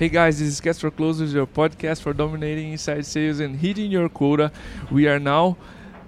[0.00, 3.90] Hey guys, this is Cast for Closers, your podcast for dominating inside sales and hitting
[3.90, 4.50] your quota.
[4.90, 5.58] We are now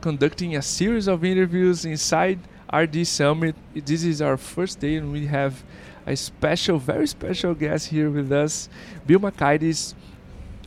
[0.00, 2.38] conducting a series of interviews inside
[2.72, 3.54] RD Summit.
[3.74, 5.62] This is our first day, and we have
[6.06, 8.70] a special, very special guest here with us,
[9.06, 9.92] Bill Macaitis.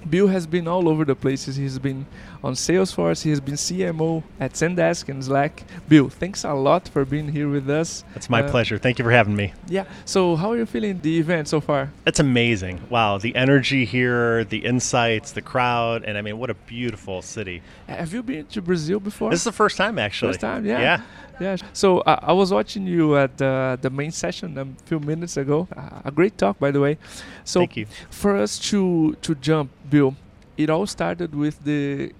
[0.09, 1.55] Bill has been all over the places.
[1.55, 2.05] He's been
[2.43, 3.23] on Salesforce.
[3.23, 5.63] He has been CMO at Zendesk and Slack.
[5.87, 8.03] Bill, thanks a lot for being here with us.
[8.15, 8.77] It's my uh, pleasure.
[8.77, 9.53] Thank you for having me.
[9.67, 9.85] Yeah.
[10.05, 11.91] So, how are you feeling the event so far?
[12.05, 12.81] It's amazing.
[12.89, 17.61] Wow, the energy here, the insights, the crowd, and I mean, what a beautiful city.
[17.87, 19.31] Have you been to Brazil before?
[19.31, 20.33] This is the first time, actually.
[20.33, 20.79] First time, yeah.
[20.79, 21.01] Yeah.
[21.39, 21.57] Yeah.
[21.73, 25.67] So uh, I was watching you at the the main session a few minutes ago.
[25.75, 26.97] Uh, a great talk, by the way.
[27.43, 27.85] So Thank you.
[28.09, 30.15] For us to to jump, Bill,
[30.57, 32.11] it all started with the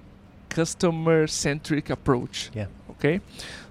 [0.50, 2.50] customer centric approach.
[2.54, 2.68] Yeah.
[2.92, 3.22] Okay.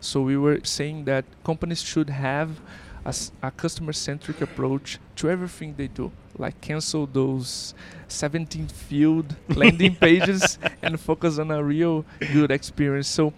[0.01, 2.61] So we were saying that companies should have
[3.05, 6.11] a, a customer centric approach to everything they do.
[6.39, 7.75] Like cancel those
[8.09, 13.09] 17 field landing pages and focus on a real good experience.
[13.09, 13.33] So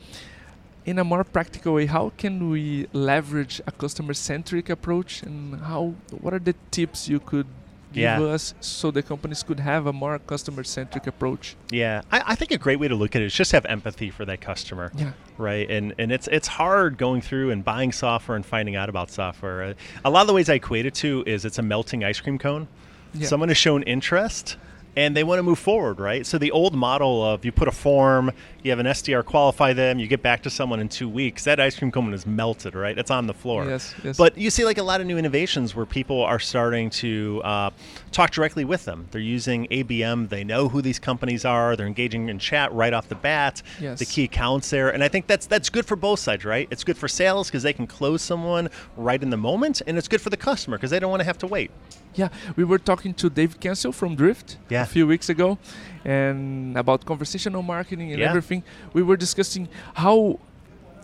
[0.89, 5.95] in a more practical way, how can we leverage a customer centric approach and how
[6.23, 7.47] what are the tips you could
[7.93, 8.21] give yeah.
[8.21, 11.57] us so the companies could have a more customer centric approach?
[11.71, 14.09] Yeah, I, I, think a great way to look at it is just have empathy
[14.09, 14.91] for that customer.
[14.97, 15.13] Yeah.
[15.37, 19.11] Right, and and it's it's hard going through and buying software and finding out about
[19.11, 19.75] software.
[20.07, 22.39] A lot of the ways I equate it to is it's a melting ice cream
[22.39, 22.67] cone.
[23.13, 23.27] Yeah.
[23.27, 24.57] Someone has shown interest
[24.99, 26.27] and they want to move forward, right?
[26.27, 28.33] So the old model of you put a form,
[28.65, 31.61] you have an SDR qualify them, you get back to someone in two weeks, that
[31.61, 32.99] ice cream cone is melted, right?
[32.99, 33.65] It's on the floor.
[33.65, 34.17] Yes, yes.
[34.17, 37.71] But you see like a lot of new innovations where people are starting to uh,
[38.11, 39.07] talk directly with them.
[39.13, 43.09] They're using ABM, they know who these companies are, they're engaging in chat right off
[43.09, 44.01] the bat, yes.
[44.01, 44.91] the key accounts there.
[44.91, 46.67] And I think that's that's good for both sides, right?
[46.73, 50.09] It's good for sales because they can close someone right in the moment, and it's
[50.09, 51.71] good for the customer because they don't want to have to wait.
[52.15, 54.88] Yeah, we were talking to Dave Cancel from Drift yeah.
[54.89, 55.59] Few weeks ago,
[56.05, 58.29] and about conversational marketing and yeah.
[58.29, 58.65] everything.
[58.93, 60.41] We were discussing how,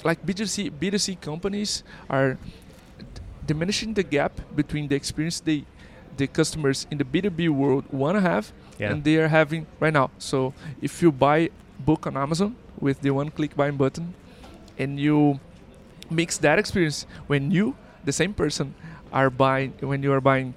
[0.03, 2.39] like B2C B2C companies are
[3.47, 5.65] diminishing the gap between the experience they,
[6.17, 8.91] the customers in the B2B world want to have, yeah.
[8.91, 10.11] and they are having right now.
[10.19, 14.15] So if you buy book on Amazon with the one-click buying button,
[14.79, 15.39] and you
[16.11, 18.75] mix that experience when you, the same person,
[19.13, 20.55] are buying when you are buying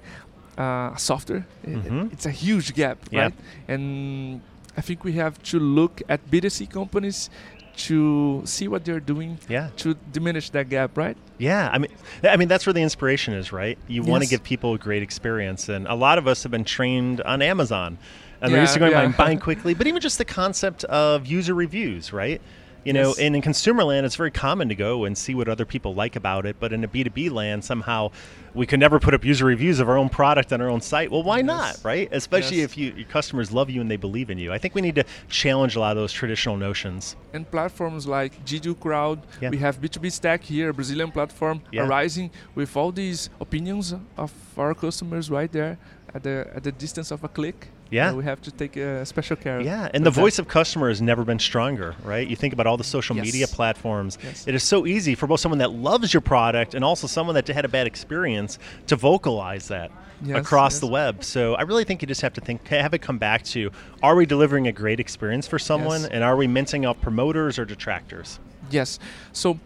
[0.58, 1.46] uh, software.
[1.64, 2.08] Mm-hmm.
[2.12, 3.22] it's a huge gap, yeah.
[3.22, 3.34] right?
[3.68, 4.42] And
[4.76, 7.30] I think we have to look at B2C companies
[7.76, 9.70] to see what they're doing yeah.
[9.76, 11.16] to diminish that gap, right?
[11.38, 11.92] Yeah, I mean,
[12.24, 13.78] I mean that's where the inspiration is, right?
[13.86, 14.10] You yes.
[14.10, 17.20] want to give people a great experience, and a lot of us have been trained
[17.20, 17.98] on Amazon,
[18.40, 19.16] and yeah, they're used to going yeah.
[19.16, 19.74] buying quickly.
[19.74, 22.42] But even just the concept of user reviews, right?
[22.84, 23.18] You know, yes.
[23.18, 26.16] and in consumer land, it's very common to go and see what other people like
[26.16, 26.56] about it.
[26.58, 28.10] But in a B2B land, somehow
[28.54, 31.10] we could never put up user reviews of our own product on our own site.
[31.10, 31.46] Well, why yes.
[31.46, 32.08] not, right?
[32.12, 32.64] Especially yes.
[32.66, 34.52] if you, your customers love you and they believe in you.
[34.52, 37.16] I think we need to challenge a lot of those traditional notions.
[37.32, 39.50] And platforms like G2 Crowd, yeah.
[39.50, 41.86] we have B2B Stack here, a Brazilian platform, yeah.
[41.86, 45.78] arising with all these opinions of our customers right there
[46.14, 47.68] at the at the distance of a click.
[47.90, 49.60] Yeah, we have to take a special care.
[49.60, 52.26] Yeah, and the voice of customer has never been stronger, right?
[52.26, 53.24] You think about all the social yes.
[53.24, 54.18] media platforms.
[54.22, 54.46] Yes.
[54.46, 57.48] It is so easy for both someone that loves your product and also someone that
[57.48, 59.90] had a bad experience to vocalize that
[60.22, 61.24] yes, across the web.
[61.24, 63.70] So I really think you just have to think, have it come back to:
[64.02, 67.64] Are we delivering a great experience for someone, and are we mincing out promoters or
[67.64, 68.38] detractors?
[68.70, 68.98] Yes.
[69.32, 69.58] So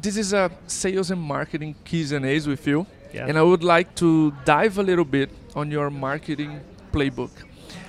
[0.00, 2.86] this is a sales and marketing keys and A's with you.
[3.12, 3.26] Yeah.
[3.26, 6.60] And I would like to dive a little bit on your marketing
[6.92, 7.30] playbook.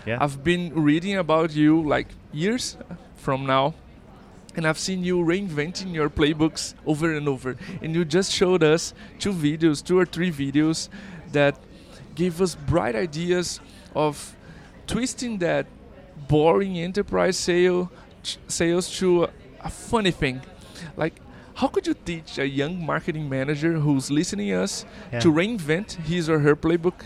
[0.06, 0.18] Yeah.
[0.20, 2.78] I've been reading about you like years
[3.16, 3.74] from now,
[4.56, 7.56] and I've seen you reinventing your playbooks over and over.
[7.82, 10.90] And you just showed us two videos, two or three videos
[11.32, 11.56] that
[12.16, 13.60] gave us bright ideas
[13.96, 14.36] of
[14.88, 15.66] twisting that
[16.28, 17.92] boring enterprise sale
[18.48, 19.30] sales to a,
[19.62, 20.42] a funny thing.
[20.96, 21.20] Like
[21.56, 25.20] how could you teach a young marketing manager who's listening us yeah.
[25.20, 27.06] to reinvent his or her playbook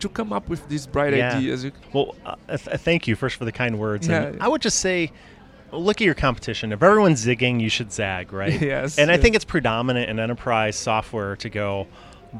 [0.00, 1.36] to come up with these bright yeah.
[1.36, 1.66] ideas?
[1.92, 4.08] Well, uh, th- thank you first for the kind words.
[4.08, 4.24] Yeah.
[4.24, 5.12] And I would just say,
[5.72, 6.72] look at your competition.
[6.72, 8.60] If everyone's zigging, you should zag, right?
[8.60, 8.98] yes.
[8.98, 11.86] And I think it's predominant in enterprise software to go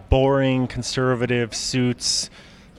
[0.08, 2.30] boring, conservative suits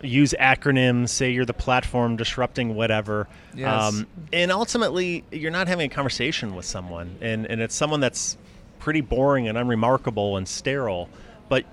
[0.01, 3.27] use acronyms, say you're the platform disrupting whatever.
[3.55, 3.93] Yes.
[3.93, 8.37] Um, and ultimately, you're not having a conversation with someone, and, and it's someone that's
[8.79, 11.09] pretty boring and unremarkable and sterile.
[11.49, 11.65] But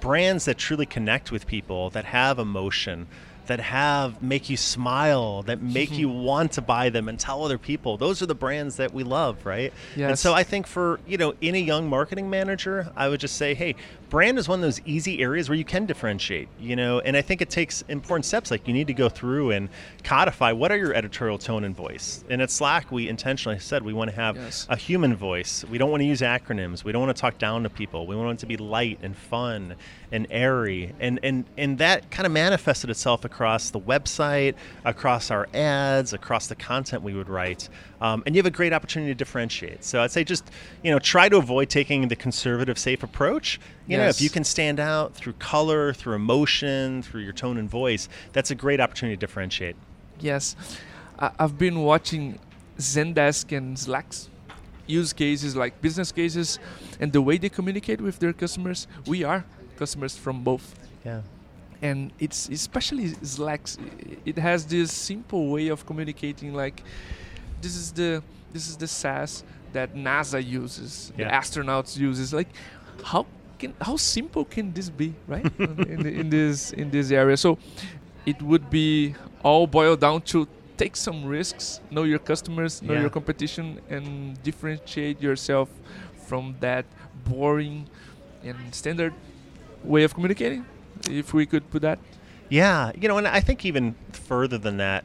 [0.00, 3.06] brands that truly connect with people, that have emotion,
[3.48, 6.22] that have make you smile, that make you mm-hmm.
[6.22, 7.96] want to buy them and tell other people.
[7.96, 9.72] Those are the brands that we love, right?
[9.96, 10.08] Yes.
[10.08, 13.54] And so I think for, you know, any young marketing manager, I would just say,
[13.54, 13.74] hey,
[14.10, 17.22] brand is one of those easy areas where you can differentiate, you know, and I
[17.22, 19.68] think it takes important steps like you need to go through and
[20.04, 22.24] codify what are your editorial tone and voice.
[22.30, 24.66] And at Slack, we intentionally said we want to have Yes.
[24.68, 25.64] a human voice.
[25.64, 26.84] We don't want to use acronyms.
[26.84, 28.06] We don't want to talk down to people.
[28.06, 29.74] We want it to be light and fun
[30.12, 30.94] and airy.
[31.00, 36.48] And and and that kind of manifested itself across the website, across our ads, across
[36.48, 37.68] the content we would write.
[38.00, 39.84] Um, and you have a great opportunity to differentiate.
[39.84, 40.50] So I'd say just
[40.82, 43.60] you know try to avoid taking the conservative, safe approach.
[43.86, 47.70] You know, if you can stand out through color, through emotion, through your tone and
[47.70, 49.76] voice, that's a great opportunity to differentiate.
[50.18, 50.56] Yes,
[51.20, 52.40] I've been watching
[52.78, 54.28] Zendesk and Slack's
[54.88, 56.58] use cases, like business cases,
[56.98, 58.88] and the way they communicate with their customers.
[59.06, 59.44] We are
[59.76, 60.74] customers from both,
[61.04, 61.20] Yeah.
[61.82, 63.78] And it's especially Slack's.
[63.80, 66.54] i- It has this simple way of communicating.
[66.54, 66.82] Like,
[67.62, 68.22] this is the
[68.52, 72.32] this is the SaaS that NASA uses, the astronauts uses.
[72.32, 72.48] Like,
[73.04, 73.26] how
[73.58, 75.44] can how simple can this be, right?
[75.58, 77.58] in, the, in this in this area, so
[78.26, 80.46] it would be all boiled down to
[80.76, 83.00] take some risks, know your customers, know Yeah.
[83.00, 85.68] your competition, and differentiate yourself
[86.26, 86.84] from that
[87.24, 87.86] boring
[88.44, 89.12] and standard
[89.84, 90.64] way of communicating.
[91.08, 91.98] If we could put that.
[92.48, 95.04] Yeah, you know, and I think even further than that,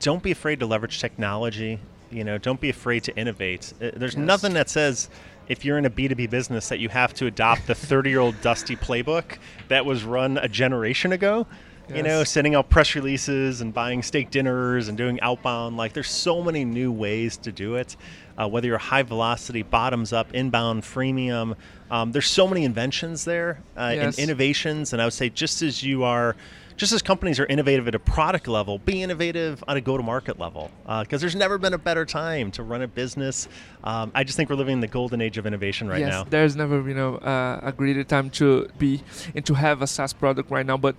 [0.00, 1.80] don't be afraid to leverage technology.
[2.10, 3.72] You know, don't be afraid to innovate.
[3.80, 4.24] Uh, There's Yes.
[4.26, 5.08] nothing that says
[5.48, 8.40] if you're in a B2B business that you have to adopt the 30 year old
[8.42, 9.38] dusty playbook
[9.68, 11.46] that was run a generation ago.
[11.94, 15.76] You know, sending out press releases and buying steak dinners and doing outbound.
[15.76, 17.96] Like, there's so many new ways to do it.
[18.36, 21.56] Uh, whether you're high velocity, bottoms up, inbound, freemium,
[21.90, 24.16] um, there's so many inventions there uh, Yes.
[24.16, 24.92] and innovations.
[24.92, 26.36] And I would say, just as you are,
[26.76, 30.70] just as companies are innovative at a product level, be innovative on a go-to-market level.
[31.00, 33.48] Because there's never been a better time to run a business.
[33.82, 36.24] Um, I just think we're living in the golden age of innovation right yes, now.
[36.24, 39.02] there's never been a, uh, a greater time to be
[39.34, 40.76] and to have a SaaS product right now.
[40.76, 40.94] But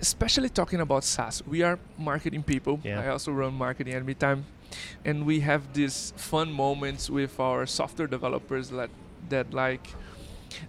[0.00, 2.80] especially talking about SaaS, we are marketing people.
[2.84, 3.00] Yeah.
[3.00, 4.44] I also run marketing at Meetime,
[5.04, 8.90] and we have these fun moments with our software developers that
[9.28, 9.86] that like.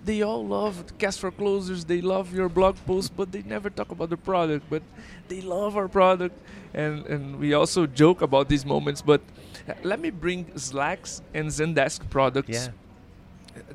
[0.03, 1.85] They all love Cast for Closers.
[1.85, 4.65] They love your blog post, but they never talk about the product.
[4.69, 4.81] But
[5.29, 6.35] they love our product,
[6.74, 9.01] and and we also joke about these moments.
[9.01, 9.21] But
[9.69, 12.71] uh, let me bring Slacks and Zendesk products Yeah.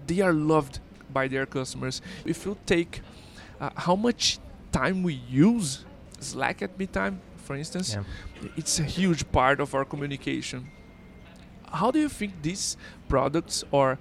[0.06, 0.80] they are loved
[1.12, 2.02] by their customers.
[2.24, 3.00] If you take
[3.60, 4.38] uh, how much
[4.72, 5.84] time we use
[6.20, 8.04] Slack at Meetime, for instance, Yeah.
[8.56, 10.70] it's a huge part of our communication.
[11.72, 12.76] How do you think these
[13.08, 13.98] products or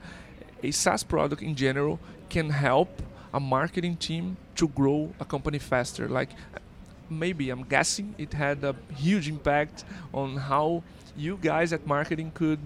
[0.63, 3.01] a SaaS product in general can help
[3.33, 6.07] a marketing team to grow a company faster?
[6.07, 6.29] Like
[7.09, 9.83] maybe I'm guessing it had a huge impact
[10.13, 10.83] on how
[11.17, 12.59] you guys at marketing could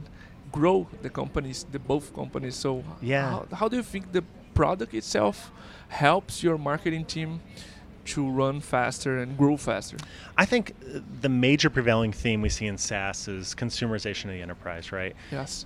[0.52, 2.56] grow the companies, the both companies.
[2.56, 3.30] So Yeah.
[3.30, 4.24] how, how do you think the
[4.54, 5.52] product itself
[5.88, 7.42] helps your marketing team
[8.06, 9.98] to run faster and grow faster?
[10.38, 10.74] I think
[11.22, 15.16] the major prevailing theme we see in SaaS is consumerization of the enterprise, right?
[15.32, 15.66] Yes.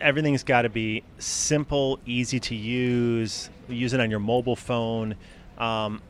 [0.00, 3.50] everything's got to be simple, easy to use.
[3.68, 5.16] Use it on your mobile phone.
[5.58, 6.00] Um,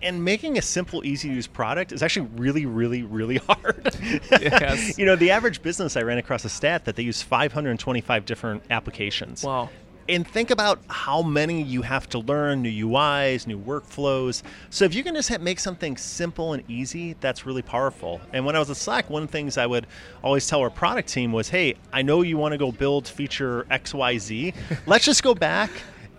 [0.00, 3.96] and making a simple, easy to use product is actually really, really, really hard.
[4.30, 4.96] Yes.
[4.96, 8.62] you know, the average business I ran across a stat that they use 525 different
[8.70, 9.42] applications.
[9.42, 9.70] Wow.
[10.08, 14.42] And think about how many you have to learn new UIs, new workflows.
[14.70, 18.20] So if you can just make something simple and easy, that's really powerful.
[18.32, 19.86] And when I was at Slack, one of the things I would
[20.22, 23.66] always tell our product team was, "Hey, I know you want to go build feature
[23.70, 24.54] XYZ.
[24.86, 25.70] Let's just go back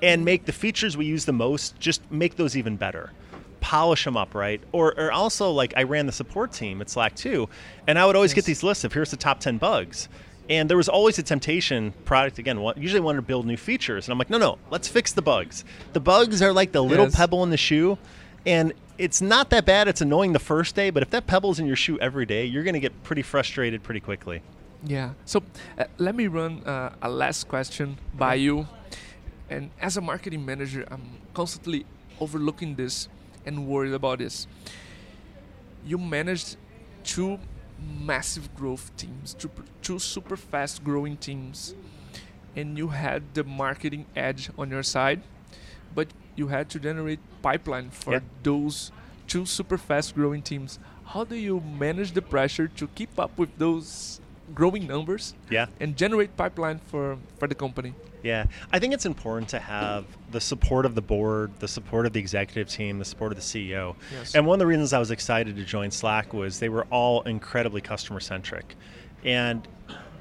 [0.04, 3.12] and make the features we use the most, just make those even better."
[3.62, 4.62] polish them up, right?
[4.72, 7.50] Or, or also, like, I ran the support team at Slack too,
[7.88, 10.08] and I would always get these lists of here's the top 10 bugs.
[10.50, 14.08] And there was always a temptation, product again, usually wanted to build new features.
[14.08, 15.64] And I'm like, no, no, let's fix the bugs.
[15.94, 17.16] The bugs are like the little Yes.
[17.16, 18.00] pebble in the shoe.
[18.48, 19.88] And it's not that bad.
[19.88, 22.64] It's annoying the first day, but if that pebble's in your shoe every day, you're
[22.64, 24.42] going to get pretty frustrated pretty quickly.
[24.84, 25.12] Yeah.
[25.26, 25.44] So
[25.78, 28.68] uh, let me run uh, a last question by you.
[29.50, 31.04] And as a marketing manager, I'm
[31.34, 31.86] constantly
[32.20, 33.08] overlooking this
[33.46, 34.48] and worried about this.
[35.86, 36.58] You managed
[37.04, 37.40] two
[37.80, 39.50] massive growth teams, two,
[39.82, 41.76] two super fast growing teams,
[42.56, 45.22] and you had the marketing edge on your side,
[45.96, 48.20] but you had to generate pipeline for Yeah.
[48.44, 48.92] those
[49.28, 50.80] two super fast growing teams.
[51.06, 54.20] How do you manage the pressure to keep up with those
[54.54, 55.34] growing numbers.
[55.50, 55.68] Yeah.
[55.80, 57.94] And generate pipeline for for the company.
[58.22, 62.14] Yeah, I think it's important to have the support of the board, the support of
[62.14, 63.96] the executive team, the support of the CEO.
[64.12, 64.36] Yes.
[64.36, 67.22] And one of the reasons I was excited to join Slack was they were all
[67.22, 68.76] incredibly customer centric.
[69.24, 69.66] And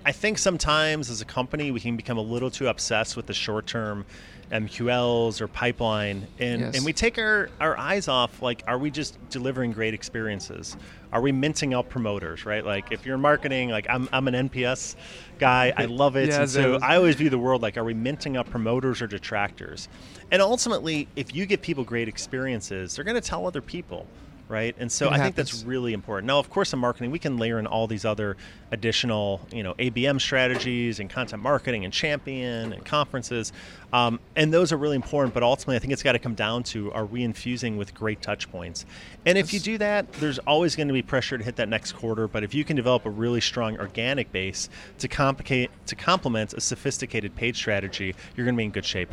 [0.09, 3.35] I think sometimes as a company we can become a little too obsessed with the
[3.35, 4.07] short term
[4.51, 6.77] MQLs or pipeline, and, yes.
[6.77, 10.79] and we take our, our eyes off like, are we just delivering great experiences?
[11.13, 12.65] Are we minting out promoters, right?
[12.65, 14.97] Like, if you're marketing, like, I'm, I'm an NPS
[15.39, 16.31] guy, I love it.
[16.31, 19.07] Yeah, and so I always view the world like, are we minting up promoters or
[19.07, 19.91] detractors?
[20.31, 24.07] And ultimately, if you give people great experiences, they're going to tell other people
[24.49, 24.75] right?
[24.79, 25.25] And so it I happens.
[25.25, 26.27] think that's really important.
[26.27, 28.37] Now, of course, in marketing, we can layer in all these other
[28.71, 33.53] additional, you know, ABM strategies and content marketing and champion and conferences,
[33.93, 35.35] um, and those are really important.
[35.35, 38.23] But ultimately, I think it's got to come down to are we infusing with great
[38.23, 38.87] touch points?
[39.27, 41.93] And if you do that, there's always going to be pressure to hit that next
[41.93, 42.29] quarter.
[42.29, 46.61] But if you can develop a really strong organic base to complicate to complement a
[46.61, 49.13] sophisticated paid strategy, you're going to be in good shape.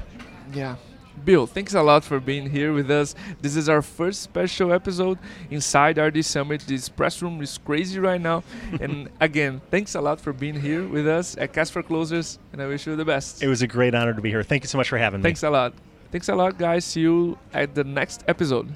[0.54, 0.76] Yeah,
[1.24, 3.16] Bill, thanks a lot for being here with us.
[3.42, 5.18] This is our first special episode
[5.50, 6.62] inside RD Summit.
[6.62, 8.44] This press room is crazy right now.
[8.82, 12.62] and again, thanks a lot for being here with us at Cast for Closers, and
[12.62, 13.42] I wish you the best.
[13.42, 14.44] It was a great honor to be here.
[14.44, 15.24] Thank you so much for having me.
[15.24, 15.74] Thanks a lot.
[16.12, 16.86] Thanks a lot, guys.
[16.86, 18.74] See you at the next episode.